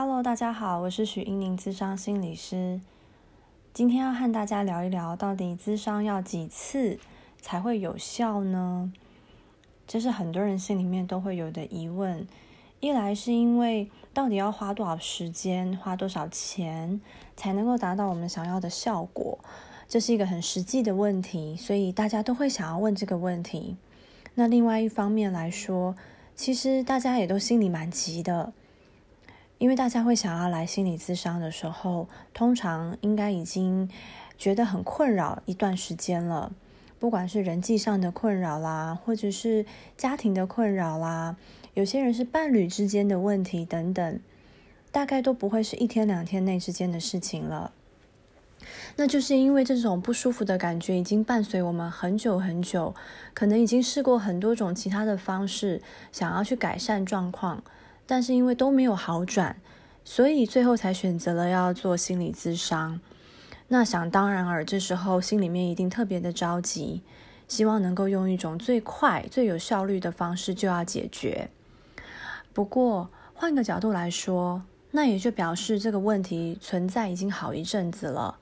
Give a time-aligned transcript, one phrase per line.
[0.00, 2.80] Hello，大家好，我是许英宁，咨商心理师。
[3.74, 7.00] 今天要和大家聊一聊，到底咨商要几次
[7.40, 8.92] 才会有效呢？
[9.88, 12.24] 这是很多人心里面都会有的疑问。
[12.78, 17.00] 一来是因为到底要花多少时间、花多少钱
[17.34, 19.36] 才能够达到我们想要的效果，
[19.88, 23.76] 这是一个很实际的问题，所以大家都会想要问这个问题。
[24.36, 25.96] 那另外一方面来说，
[26.36, 28.52] 其实大家也都心里蛮急的。
[29.58, 33.90] 因为大家会想要来心理咨商的时候，通常应该已经
[34.38, 36.52] 觉得很困扰一段时间了，
[37.00, 41.36] 不管是人际上的困扰啦，或者是家庭的困扰啦，
[41.74, 44.20] 有些人是伴侣之间的问题等等，
[44.92, 47.72] 大概都不会是一天两天内之间的事情了。
[48.94, 52.94] 那就是因为这种不舒服的感觉已经伴随我们很久很久，
[53.34, 57.62] 可能已经试过很多种其他的方式，想要去改善状况。
[58.10, 59.60] 但是因为都没有好转，
[60.02, 62.98] 所以最后才选择了要做心理咨商。
[63.68, 67.02] 那想当然尔，这时候心里面一定特别的着急，
[67.46, 71.50] 希望能够用一种最快、最有效率的方式就要解决。
[72.54, 78.38] 不过换个角度来说，那也就表示这个问题存在已经好一阵子了。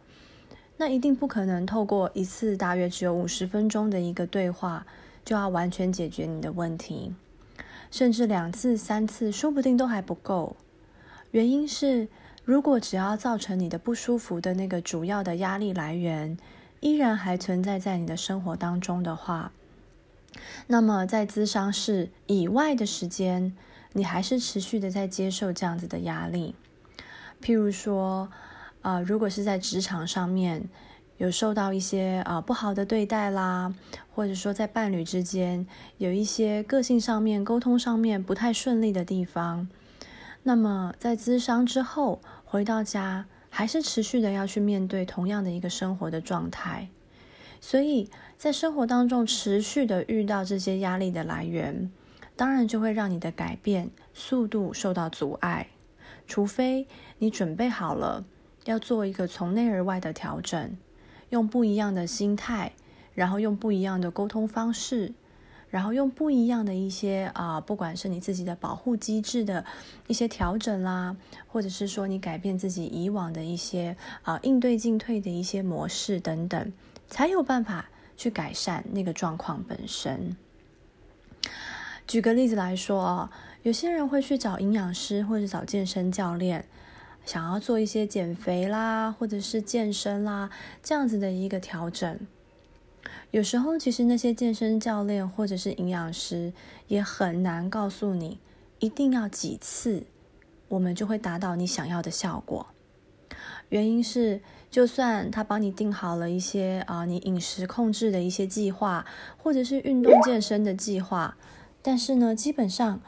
[0.76, 4.86] 那一定不可能透过一次大约只有五十分钟的一个对话，
[5.24, 7.12] 就要完全解决你的问题。
[7.90, 10.56] 甚至两次、三次，说不定都还不够。
[11.30, 12.08] 原因是，
[12.44, 16.36] 如果只要造成你的不舒服的那个主要的压力来源，
[16.80, 19.52] 依然还存在在你的生活当中的话，
[20.66, 23.56] 那么在咨商室以外的时间，
[23.92, 26.54] 你还是持续的在接受这样子的压力。
[27.42, 28.30] 譬如说，
[28.82, 30.68] 啊，如果是在职场上面。
[31.18, 33.74] 有受到一些啊不好的对待啦，
[34.14, 35.66] 或者说在伴侣之间
[35.98, 39.68] 有一些个性上面、沟通上面不太顺利的地方，
[40.42, 46.88] 那么在咨商之后回到家，还是持续的要去面对同样的一个生活的状态，
[47.60, 51.90] 所以在生活当中持续的遇到这些压力的来源，
[52.36, 55.68] 当然就会让你的改变速度受到阻碍，
[56.26, 56.86] 除非
[57.18, 58.26] 你准备好了
[58.66, 60.76] 要做一个从内而外的调整。
[61.30, 62.72] 用不一样的心态，
[63.14, 65.12] 然后用不一样的沟通方式，
[65.68, 69.64] 然后用不一样的一些啊，不管是你自己的保护机制的
[70.06, 71.16] 一些调整啦，
[71.48, 76.72] 或者是说你改变自己以往的一些啊应对进退的一些模式等等，
[77.08, 80.36] 才有办法去改善那个状况本身。
[82.06, 83.32] 举个例子来说啊，
[83.64, 86.64] 有些人会去找营养师或者找健身教练。
[87.26, 90.48] 想要做一些减肥啦，或者是健身啦，
[90.80, 92.18] 这样子的一个调整。
[93.32, 96.52] 有时候，其实那些健身教练或者是营养师
[96.86, 98.38] 也很难告诉你，
[98.78, 100.04] 一定要几次，
[100.68, 102.68] 我们就会达到你想要的效果。
[103.70, 109.04] 原因是，就算他帮你定好了一些啊，你饮食控制的一些计划，
[109.36, 111.36] 或者是运动健身的计划，
[111.82, 113.02] 但是呢，基本上。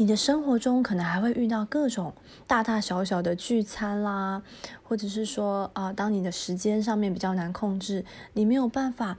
[0.00, 2.14] 你的生活中可能还会遇到各种
[2.46, 4.40] 大大小小的聚餐啦，
[4.84, 8.04] 或者是说啊，当你的时间上面比较难控制，
[8.34, 9.16] 你没有办法，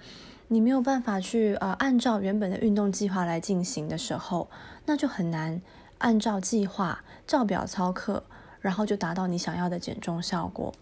[0.48, 4.50] 你没有办法去呃按照原本的运动计划来进行的时候，
[4.86, 5.62] 那就很难
[5.98, 8.24] 按照计划照表操课，
[8.62, 10.74] 然后就达到你想要的减重效果。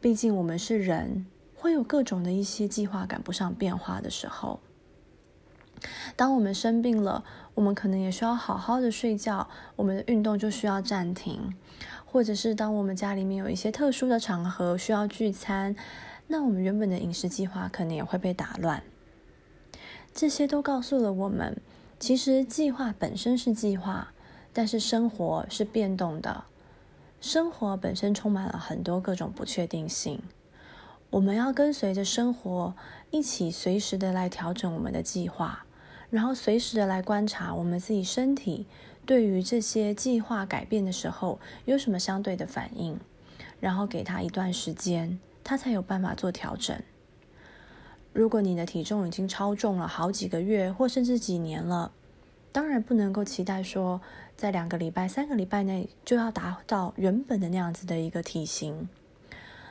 [0.00, 1.26] 毕竟我们是人，
[1.56, 4.60] 会有各种的一些计划赶不上变化的时候。
[6.16, 11.52] 当我们生病了，我们可能也需要好好的睡觉，我们的运动就需要暂停；
[12.04, 15.76] 或者是当我们家里面有一些特殊的场合需要聚餐，
[16.28, 18.82] 那我们原本的饮食计划可能也会被打乱。
[20.14, 21.60] 这些都告诉了我们，
[22.00, 24.12] 其实计划本身是计划，
[24.52, 26.44] 但是生活是变动的，
[27.20, 30.20] 生活本身充满了很多各种不确定性。
[31.16, 32.74] 我们要跟随着生活
[33.10, 35.64] 一起，随时的来调整我们的计划。
[36.10, 38.66] 然后随时的来观察我们自己身体
[39.06, 43.00] 对于这些计划改变的时候有什么相对的反应，
[43.60, 46.78] 然后给他一段时间，他才有办法做调整。
[48.12, 51.92] 如果你的体重已经超重了好几个月或甚至几年了，
[52.52, 54.02] 当然不能够期待说
[54.36, 58.86] 在两个礼拜、三个礼拜内就要达到原本的那样子的一个体型。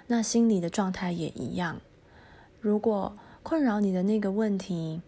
[0.07, 1.81] 那心理的状态也一样，
[2.59, 5.01] 如果困扰你的那个问题。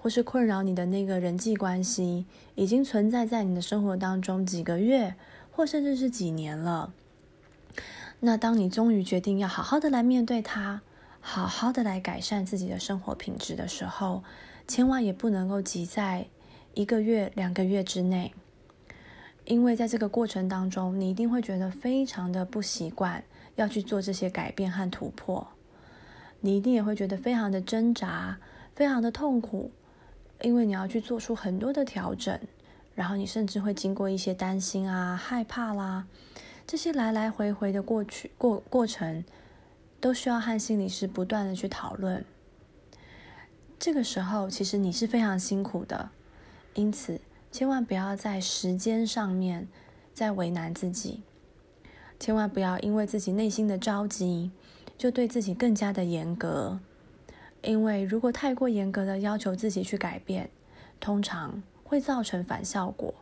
[0.00, 2.24] 或是困扰你的那个人际关系，
[2.54, 5.16] 已经存在在你的生活当中几个月，
[5.50, 6.92] 或甚至是几年了。
[8.20, 10.82] 那当你终于决定要好好的来面对它，
[11.20, 14.22] 好好的来改善自己的生活品质的时候，
[14.68, 16.28] 千万也不能够急在
[16.74, 18.32] 一个月、两个月之内，
[19.46, 23.24] 因为在这个过程当中，你一定会觉得非常的不习惯
[23.58, 25.46] 要去做这些改变和突破，
[26.40, 28.38] 你一定也会觉得非常的挣扎，
[28.72, 29.72] 非常的痛苦，
[30.42, 32.38] 因为你要去做出很多的调整，
[32.94, 36.06] 然后你甚至会经过一些担心啊、害怕啦，
[36.68, 39.24] 这些来来回回的过去过过程，
[40.00, 42.24] 都需要和心理师不断的去讨论。
[43.80, 46.10] 这个时候，其实你是非常辛苦的，
[46.74, 47.20] 因此
[47.50, 49.66] 千万不要在时间上面
[50.14, 51.22] 再为难自己，
[52.18, 54.50] 千万不要因为自己内心的着急，
[54.96, 56.80] 就对自己更加的严格。
[57.62, 60.50] 因为如果太过严格的要求自己去改变，
[61.00, 63.14] 通常会造成反效果。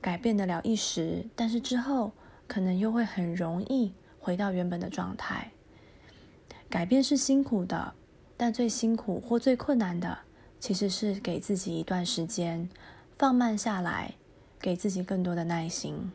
[0.00, 2.12] 改变得了一时，但是之后
[2.46, 5.50] 可能又会很容易回到原本的状态。
[6.68, 7.94] 改变是辛苦的。
[8.36, 10.16] 但最辛苦或最困难的，
[10.58, 12.70] 其实是给自己一段时间，
[13.18, 14.14] 放慢下来，
[14.58, 16.10] 给自己更多的耐心。